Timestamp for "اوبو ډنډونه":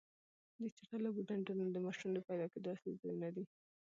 1.09-1.63